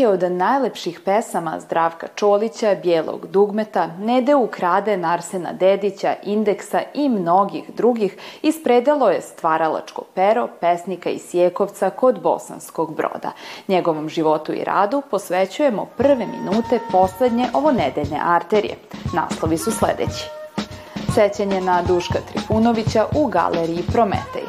[0.00, 7.70] Neke od najlepših pesama Zdravka Čolića, Bijelog dugmeta, Nede ukrade Narsena Dedića, Indeksa i mnogih
[7.76, 13.32] drugih ispredalo je stvaralačko pero pesnika iz Sjekovca kod Bosanskog broda.
[13.68, 18.76] Njegovom životu i radu posvećujemo prve minute poslednje ovo nedeljne arterije.
[19.14, 20.28] Naslovi su sledeći.
[21.14, 24.44] Sećanje na Duška Trifunovića u galeriji Prometej.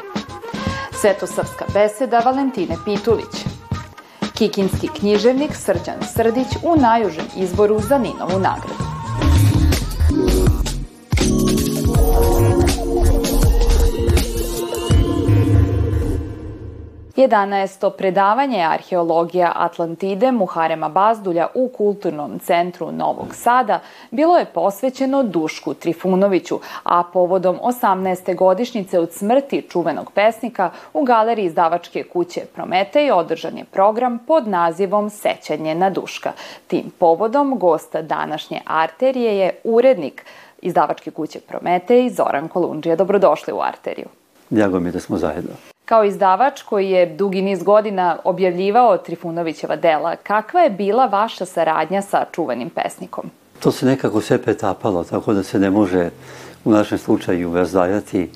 [0.92, 3.41] Svetosavska beseda Valentine Pitulić.
[4.34, 8.81] Kikinski književnik Srđan Srdić u najužem izboru za Ninovu nagradu.
[17.22, 17.92] 11.
[17.98, 23.80] predavanje arheologija Atlantide Muharema Bazdulja u Kulturnom centru Novog Sada
[24.12, 28.36] bilo je posvećeno Dušku Trifunoviću, a povodom 18.
[28.36, 35.10] godišnjice od smrti čuvenog pesnika u galeriji izdavačke kuće Prometej održan je program pod nazivom
[35.10, 36.32] Sećanje na Duška.
[36.68, 40.26] Tim povodom gosta današnje arterije je urednik
[40.62, 42.96] izdavačke kuće Prometej Zoran Kolundžija.
[42.96, 44.08] Dobrodošli u arteriju.
[44.50, 45.52] Drago mi da smo zajedno.
[45.86, 52.02] Kao izdavač koji je dugi niz godina objavljivao Trifunovićeva dela, kakva je bila vaša saradnja
[52.02, 53.30] sa čuvenim pesnikom?
[53.60, 56.10] To se nekako sve pretapalo, tako da se ne može
[56.66, 58.30] u našem slučaju razdajati.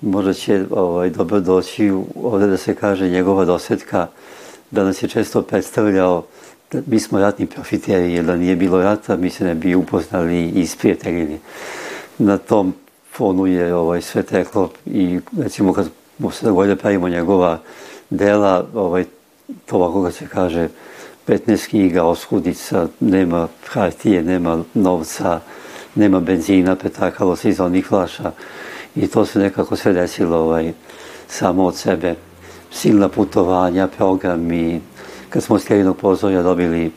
[0.00, 4.06] Možda će ovaj, dobro doći ovde da se kaže njegova dosetka,
[4.70, 6.24] da nas je često predstavljao
[6.72, 10.36] da mi smo ratni profiteri, jer da nije bilo rata, mi se ne bi upoznali
[10.36, 11.40] i isprijateljili.
[12.18, 12.74] Na tom
[13.12, 17.58] fonu je ovaj, sve teklo i recimo kad mu se dogodilo pravimo njegova
[18.10, 19.04] dela, ovaj,
[19.66, 20.68] to ovako ga se kaže,
[21.26, 25.40] 15 knjiga, oskudica, nema hartije, nema novca,
[25.94, 28.32] nema benzina, petakalo se iz onih flaša.
[28.96, 30.72] I to se nekako sve desilo ovaj,
[31.28, 32.14] samo od sebe.
[32.72, 34.80] Silna putovanja, programi,
[35.28, 36.92] kad smo s Kerinog pozorja dobili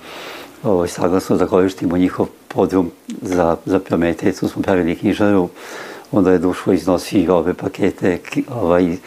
[0.64, 2.92] ovaj, saglasno da koristimo njihov podrum
[3.22, 5.50] za, za Prometej, tu smo pravili knjižaru,
[6.12, 8.20] onda je Duško iznosio ove pakete
[8.50, 8.98] ovaj,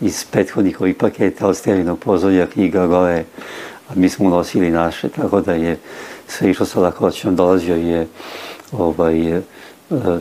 [0.00, 3.24] iz prethodnih ovih paketa od sterinog pozorja knjiga gore,
[3.88, 5.78] a mi smo unosili naše, tako da je
[6.28, 8.06] sve išlo sa lakoćom, dolazio je
[8.72, 9.40] ovaj,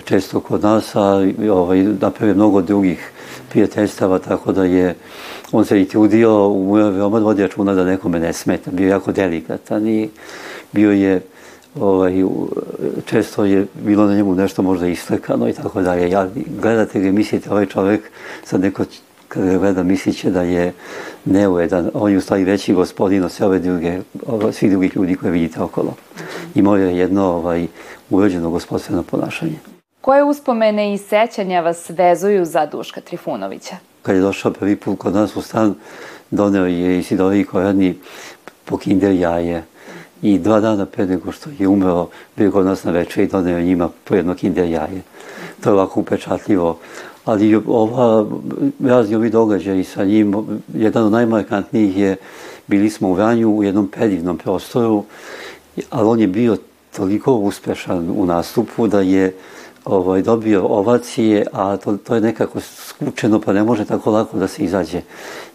[0.06, 3.12] često kod nas, a ovaj, napravio mnogo drugih
[3.50, 4.96] prijateljstava, tako da je
[5.52, 10.10] on se i trudio, veoma vodi računa da nekome ne smeta, bio jako delikatan i
[10.72, 11.22] bio je
[11.80, 12.24] ovaj,
[13.06, 16.10] često je bilo na njemu nešto možda istakano i tako dalje.
[16.10, 16.30] Ja,
[16.62, 18.02] gledate ga mislite, ovaj čovek,
[18.44, 18.84] sad neko
[19.28, 20.74] kada ga gleda misliće da je
[21.26, 24.00] neuedan, on je u stvari veći gospodin od sve ove druge,
[24.52, 25.96] svih drugih ljudi koje vidite okolo.
[26.56, 27.68] Imao je jedno ovaj,
[28.10, 29.60] urođeno gospodstveno ponašanje.
[30.02, 33.76] Koje uspomene i sećanja vas vezuju za Duška Trifunovića?
[34.02, 35.76] Kad je došao prvi put kod nas u stan,
[36.32, 37.96] doneo je i Sidori Koradni
[38.66, 39.64] po kinder jaje
[40.22, 42.08] i dva dana pre nego što je umeo,
[42.38, 45.02] bio kod nas na večer i doneo njima po jedno kinder jaje.
[45.62, 46.78] To je ovako upečatljivo.
[47.26, 48.26] Ali ova,
[48.84, 50.36] razni ovi događaji sa njim,
[50.74, 52.16] jedan od najmarkantnijih je,
[52.68, 55.04] bili smo u Vranju u jednom predivnom prostoru,
[55.90, 56.58] ali on je bio
[56.98, 59.34] toliko uspešan u nastupu da je
[59.86, 64.48] ovaj, dobio ovacije, a to, to je nekako skučeno, pa ne može tako lako da
[64.48, 65.02] se izađe.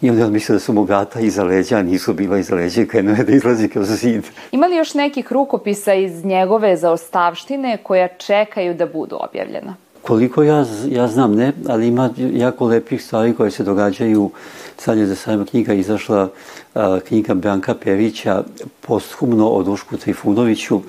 [0.01, 2.85] I onda on mislio da su mu gata iza leđa, a nisu bila iza leđa,
[2.85, 4.23] krenuo je da izlazi kroz zid.
[4.51, 9.75] Ima li još nekih rukopisa iz njegove zaostavštine koja čekaju da budu objavljena?
[10.03, 14.29] Koliko ja, ja znam, ne, ali ima jako lepih stvari koje se događaju.
[14.77, 16.29] Sad je za sajma knjiga izašla
[16.75, 18.43] a, knjiga Branka Perića
[18.81, 20.81] posthumno o Dušku Trifunoviću,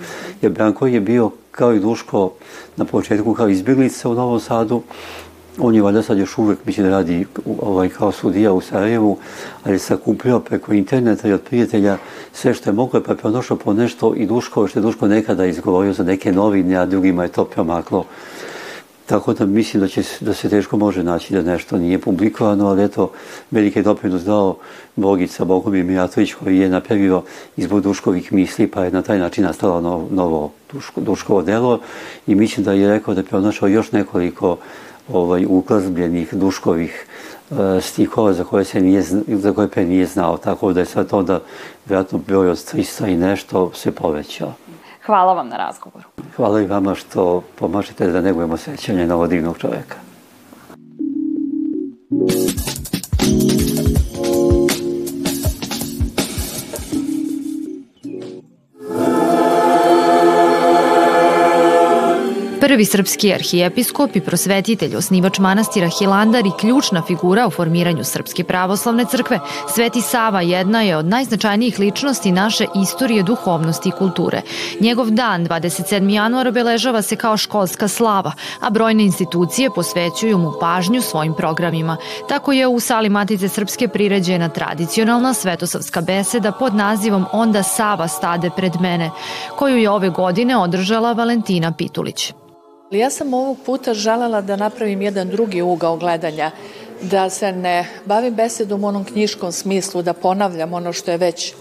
[0.43, 2.33] jer Branko je bio kao i Duško
[2.77, 4.83] na početku kao izbjeglica u Novom Sadu.
[5.59, 7.27] On je valjda sad još uvek, mislim da radi
[7.63, 9.19] ovaj, kao sudija u Sarajevu,
[9.65, 11.99] ali je sakupio preko interneta i od prijatelja
[12.33, 15.47] sve što je moglo, pa je pronašao po nešto i Duško, što je Duško nekada
[15.47, 18.05] izgovorio za neke novine, a drugima je to promaklo.
[19.07, 22.85] Tako da mislim da, će, da se teško može naći da nešto nije publikovano, ali
[22.85, 23.11] eto,
[23.51, 24.57] velike doprinos dao
[24.97, 27.23] Bogica Bogomir Mijatović koji je napravio
[27.57, 31.81] izbor Duškovih misli, pa je na taj način nastalo novo, novo Duško, Duškovo delo
[32.27, 34.57] i mislim da je rekao da je pronašao još nekoliko
[35.13, 37.07] ovaj, uklazbljenih Duškovih
[37.51, 41.09] uh, stihova za koje, se nije, za koje pre nije znao, tako da je sad
[41.11, 41.41] onda
[41.87, 44.55] vjerojatno broj od 300 i nešto se povećao.
[45.07, 46.09] Hvala vam na razgovoru.
[46.37, 49.97] Hvala i vama što pomažete da negujemo sećanje na ovog divnog čoveka.
[62.75, 69.05] Prvi srpski arhijepiskop i prosvetitelj, osnivač manastira Hilandar i ključna figura u formiranju Srpske pravoslavne
[69.11, 69.41] crkve,
[69.75, 74.43] Sveti Sava jedna je od najznačajnijih ličnosti naše istorije duhovnosti i kulture.
[74.81, 76.11] Njegov dan, 27.
[76.11, 81.97] januar, obeležava se kao školska slava, a brojne institucije posvećuju mu pažnju svojim programima.
[82.29, 88.51] Tako je u sali Matice Srpske priređena tradicionalna svetosavska beseda pod nazivom Onda Sava stade
[88.57, 89.11] pred mene,
[89.57, 92.33] koju je ove godine održala Valentina Pitulić.
[92.91, 96.51] Ja sam ovog puta želela da napravim jedan drugi ugao gledanja,
[97.03, 101.55] da se ne bavim besedom u onom knjiškom smislu, da ponavljam ono što je već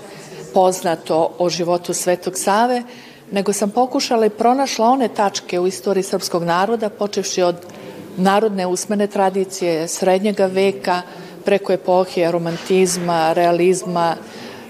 [0.53, 2.83] poznato o životu Svetog Save,
[3.31, 7.55] nego sam pokušala i pronašla one tačke u istoriji srpskog naroda, počevši od
[8.17, 11.01] narodne usmene tradicije srednjega veka,
[11.45, 14.15] preko epohije romantizma, realizma,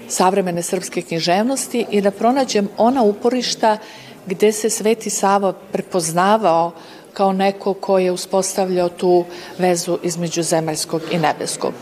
[0.08, 3.78] savremene srpske književnosti i da pronađem ona uporišta
[4.26, 6.72] gde se Sveti Sava prepoznavao
[7.12, 9.24] kao neko ko je uspostavljao tu
[9.58, 11.72] vezu između zemaljskog i nebeskog.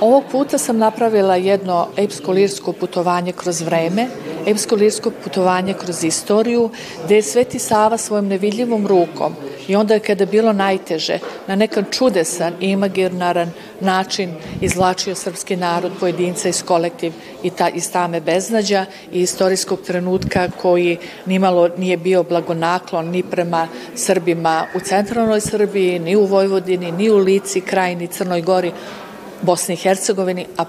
[0.00, 4.06] Ovog puta sam napravila jedno epsko-lirsko putovanje kroz vreme,
[4.46, 6.70] epsko-lirsko putovanje kroz istoriju,
[7.04, 9.34] gde je Sveti Sava svojom nevidljivom rukom
[9.68, 13.50] i onda kada je bilo najteže, na nekan čudesan i imaginaran
[13.80, 17.12] način izvlačio srpski narod, pojedinca iz kolektiv
[17.42, 23.68] i ta, iz tame beznađa i istorijskog trenutka koji nimalo nije bio blagonaklon ni prema
[23.94, 28.72] Srbima u centralnoj Srbiji, ni u Vojvodini, ni u Lici, Krajini, Crnoj Gori,
[29.42, 30.64] Bosni i Hercegovini, a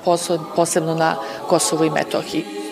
[0.55, 1.15] posebno na
[1.47, 2.62] Kosovu i Metohiji.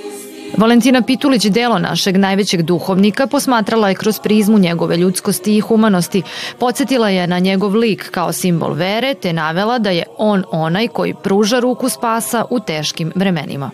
[0.58, 6.22] Valentina Pitulić delo našeg najvećeg duhovnika posmatrala je kroz prizmu njegove ljudskosti i humanosti.
[6.60, 11.14] Podsjetila je na njegov lik kao simbol vere te navela da je on onaj koji
[11.24, 13.72] pruža ruku spasa u teškim vremenima.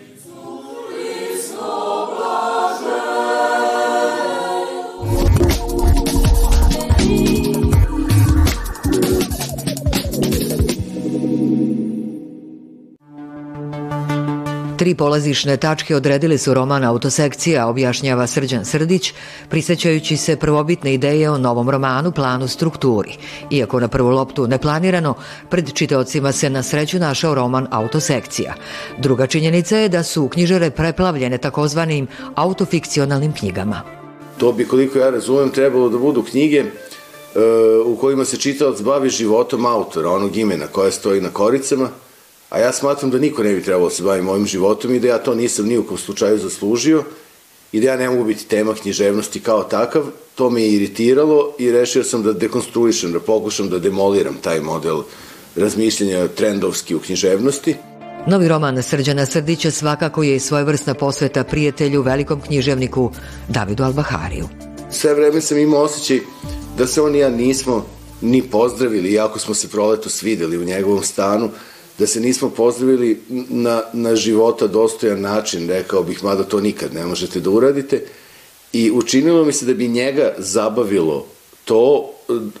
[14.78, 19.12] Tri polazišne tačke odredili su roman Autosekcija, objašnjava Srđan Srdić,
[19.48, 23.16] prisećajući se prvobitne ideje o novom romanu Planu strukturi.
[23.50, 25.14] Iako na prvu loptu neplanirano,
[25.50, 28.54] pred čiteocima se na sreću našao roman Autosekcija.
[28.98, 33.82] Druga činjenica je da su knjižare preplavljene takozvanim autofikcionalnim knjigama.
[34.38, 36.66] To bi, koliko ja razumem, trebalo da budu knjige e,
[37.84, 41.88] u kojima se čitalac bavi životom autora, onog imena koje stoji na koricama,
[42.48, 45.08] A ja smatram da niko ne bi trebalo da se bavi mojim životom i da
[45.08, 47.04] ja to nisam ni u kom slučaju zaslužio
[47.72, 50.04] i da ja ne mogu biti tema književnosti kao takav.
[50.34, 55.02] To me je iritiralo i rešio sam da dekonstruišem, da pokušam da demoliram taj model
[55.56, 57.76] razmišljanja trendovski u književnosti.
[58.26, 63.10] Novi roman Srđana Srdića svakako je i svojevrsna posveta prijatelju, velikom književniku
[63.48, 64.48] Davidu Albahariju.
[64.90, 66.20] Sve vreme sam imao osjećaj
[66.78, 67.86] da se on i ja nismo
[68.20, 71.50] ni pozdravili, iako smo se proleto svideli u njegovom stanu,
[71.98, 77.06] da se nismo pozdravili na, na života dostojan način, rekao bih, mada to nikad ne
[77.06, 78.04] možete da uradite.
[78.72, 81.26] I učinilo mi se da bi njega zabavilo
[81.64, 82.10] to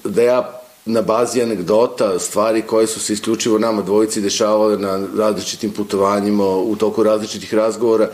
[0.04, 5.70] da ja na bazi anegdota, stvari koje su se isključivo nama dvojici dešavale na različitim
[5.70, 8.10] putovanjima, u toku različitih razgovora,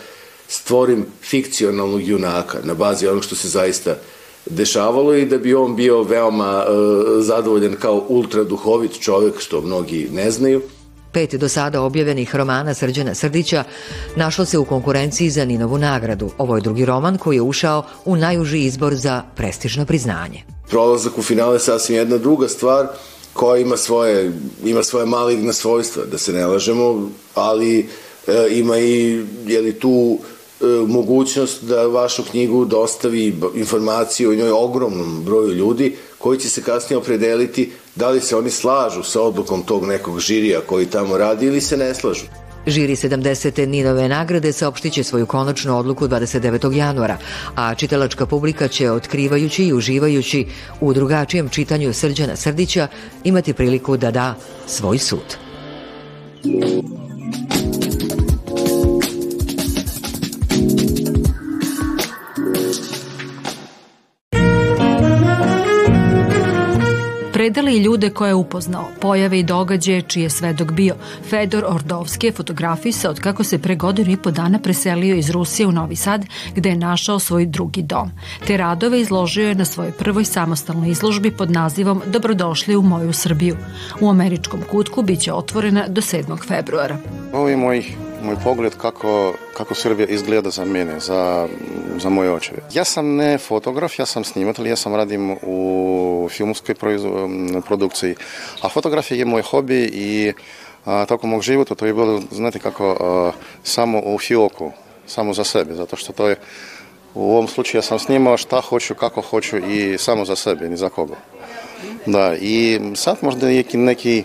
[0.48, 3.96] stvorim fikcionalnog junaka na bazi onog što se zaista
[4.46, 10.08] dešavalo i da bi on bio veoma uh, zadovoljan kao ultra duhovit čovek, što mnogi
[10.12, 10.62] ne znaju.
[11.14, 13.64] Pet do sada objavljenih romana Srđana Srdića
[14.16, 16.30] našlo se u konkurenciji za Ninovu nagradu.
[16.38, 20.42] Ovo je drugi roman koji je ušao u najuži izbor za prestižno priznanje.
[20.68, 22.86] Prolazak u finale je sasvim jedna druga stvar
[23.32, 24.32] koja ima svoje,
[24.64, 27.78] ima svoje maligna svojstva, da se ne lažemo, ali
[28.26, 30.18] e, ima i je li tu
[30.60, 36.62] e, mogućnost da vašu knjigu dostavi informaciju o njoj ogromnom broju ljudi koji će se
[36.62, 41.46] kasnije opredeliti da li se oni slažu sa odlukom tog nekog žirija koji tamo radi
[41.46, 42.24] ili se ne slažu.
[42.66, 43.66] Žiri 70.
[43.66, 46.72] Ninove nagrade saopštiće svoju konačnu odluku 29.
[46.72, 47.18] januara,
[47.56, 50.46] a čitalačka publika će, otkrivajući i uživajući
[50.80, 52.88] u drugačijem čitanju Srđana Srdića,
[53.24, 54.34] imati priliku da da
[54.66, 55.36] svoj sud.
[67.44, 70.94] Predali i ljude koje je upoznao, pojave i događaje čiji je svedok bio.
[71.30, 75.66] Fedor Ordovski je fotografisao od kako se pre godinu i po dana preselio iz Rusije
[75.66, 76.24] u Novi Sad,
[76.54, 78.10] gde je našao svoj drugi dom.
[78.46, 83.56] Te radove izložio je na svojoj prvoj samostalnoj izložbi pod nazivom Dobrodošli u moju Srbiju.
[84.00, 86.48] U američkom kutku biće otvorena do 7.
[86.48, 86.96] februara.
[87.32, 87.84] Ovo je moj
[88.24, 91.48] moj pogled kako, kako Srbija izgleda za mene, za,
[91.98, 92.58] za moje očeve.
[92.72, 96.74] Ja sam ne fotograf, ja sam snimatelj, ja sam radim u filmskoj
[97.66, 98.14] produkciji.
[98.62, 100.32] A fotografija je moj hobi i
[100.84, 104.72] a, tokom mog života to je bilo, znate kako, a, samo u fioku,
[105.06, 106.36] samo za sebe, zato što to je
[107.14, 110.76] u ovom slučaju ja sam snimao šta hoću, kako hoću i samo za sebe, ni
[110.76, 111.16] za koga.
[112.06, 114.24] Da, i sad možda je neki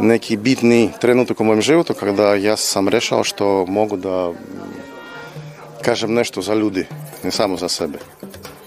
[0.00, 4.32] neki bitni trenutak u mojem životu kada ja sam rešao što mogu da
[5.82, 6.86] kažem nešto za ljudi,
[7.24, 7.98] ne samo za sebe.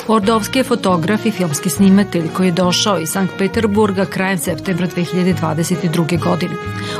[0.08, 6.24] Ordovski je fotograf i filmski snimatelj koji je došao iz Sankt Peterburga krajem septembra 2022.
[6.24, 6.54] godine.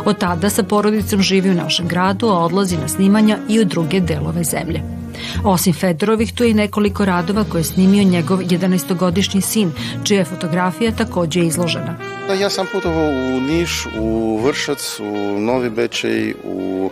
[0.06, 4.00] Od tada sa porodicom živi u našem gradu, a odlazi na snimanja i u druge
[4.00, 4.95] delove zemlje.
[5.44, 9.72] Osim Fedorovih, tu je i nekoliko radova koje je snimio njegov 11-godišnji sin,
[10.04, 11.98] čija je fotografija takođe izložena.
[12.28, 16.90] Da, ja sam putovao u Niš, u Vršac, u Novi Bečej, u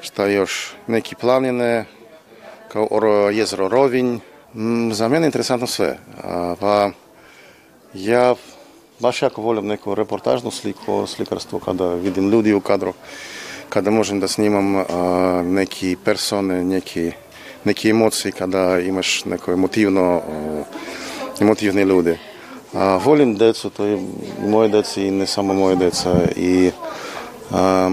[0.00, 1.84] šta još, neki planine,
[2.68, 2.88] kao
[3.32, 4.18] jezero Rovinj,
[4.54, 5.98] Mm, za mene je interesantno sve.
[6.60, 6.90] Pa
[7.94, 8.34] ja
[8.98, 12.92] baš jako volim neku reportažnu sliku, slikarstvo kada vidim ljudi u kadru,
[13.68, 14.84] kada možem da snimam
[15.44, 17.12] neki persone, neki,
[17.68, 20.22] neki emocije, kada imaš neko emotivno,
[21.40, 22.18] emotivne ljude.
[22.74, 23.98] A, volim decu, to je
[24.48, 26.70] moje deci i ne samo moje deca i
[27.50, 27.90] a,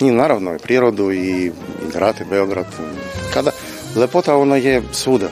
[0.00, 1.50] i naravno i prirodu i, i
[1.92, 2.66] grad i Beograd.
[3.34, 3.50] Kada,
[3.96, 5.28] Lepota ona je svuda.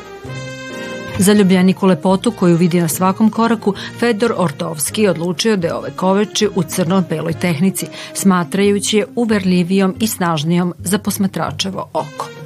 [1.19, 6.63] Zaljubljeniku lepotu koju vidi na svakom koraku, Fedor Ortovski odlučio da je ove koveče u
[6.63, 12.40] crno-beloj tehnici, smatrajući je uverljivijom i snažnijom za posmatračevo oko.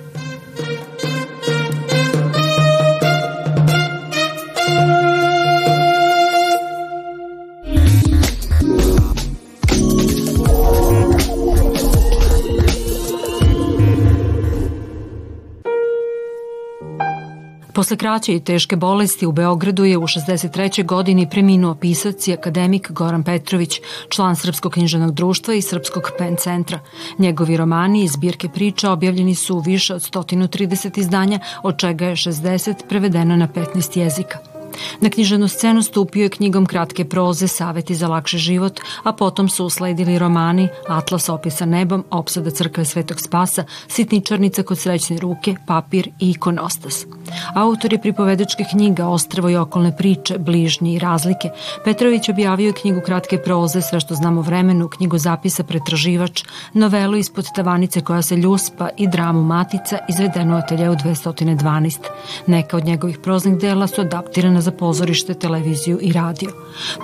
[17.75, 20.85] Posle kraće i teške bolesti u Beogradu je u 63.
[20.85, 26.81] godini preminuo pisac i akademik Goran Petrović, član Srpskog književnog društva i Srpskog pen centra.
[27.19, 32.17] Njegovi romani i zbirke priča objavljeni su u više od 130 izdanja, od čega je
[32.17, 34.54] 60 prevedeno na 15 jezika.
[35.01, 39.65] Na književnu scenu stupio je knjigom kratke proze Saveti za lakši život, a potom su
[39.65, 46.31] usledili romani Atlas opisa nebom, Opsada crkve Svetog Spasa, Sitničarnica kod srećne ruke, Papir i
[46.31, 47.07] Ikonostas.
[47.55, 51.51] Autor je pripovedačke knjiga Ostravo i okolne priče, Bližnji i razlike.
[51.85, 57.47] Petrović objavio je knjigu kratke proze Sve što znamo vremenu, knjigu zapisa Pretraživač, novelu ispod
[57.55, 61.99] tavanice koja se ljuspa i dramu Matica izvedenu u ateljeu 212.
[62.47, 66.51] Neka od njegovih proznih dela su adaptirana za pozorište, televiziju i radio.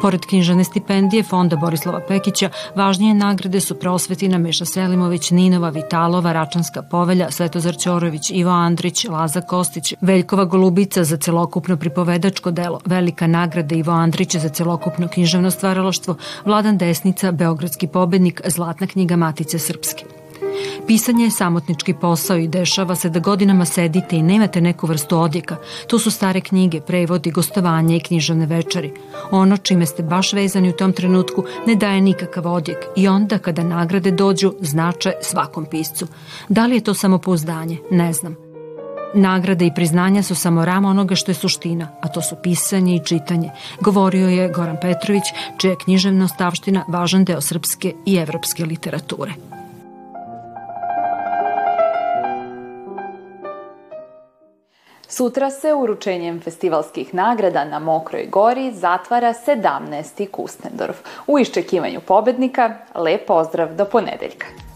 [0.02, 6.82] Pored knjižane stipendije Fonda Borislava Pekića, važnije nagrade su prosvetina Meša Selimović, Ninova, Vitalova, Račanska
[6.82, 13.74] povelja, Svetozar Ćorović, Ivo Andrić, Laza Kostić, Veljkova Golubica za celokupno pripovedačko delo, Velika nagrada
[13.74, 20.04] Ivo Andrić za celokupno književno stvaralaštvo, Vladan Desnica, Beogradski pobednik, Zlatna knjiga Matice Srpske.
[20.86, 25.56] Pisanje je samotnički posao i dešava se da godinama sedite i nemate neku vrstu odjeka.
[25.86, 28.92] To su stare knjige, prevodi, gostovanje i književne večeri.
[29.30, 33.62] Ono čime ste baš vezani u tom trenutku ne daje nikakav odjek i onda kada
[33.62, 36.06] nagrade dođu znače svakom piscu.
[36.48, 37.78] Da li je to samopouzdanje?
[37.90, 38.36] Ne znam.
[39.14, 43.04] Nagrade i priznanja su samo rama onoga što je suština, a to su pisanje i
[43.04, 45.22] čitanje, govorio je Goran Petrović,
[45.58, 49.32] čija je književna ostavština važan deo srpske i evropske literature.
[55.10, 60.30] Sutra se uručenjem festivalskih nagrada na Mokroj gori zatvara 17.
[60.30, 61.02] Kustendorf.
[61.26, 64.69] U iščekivanju pobednika, lep pozdrav do ponedeljka.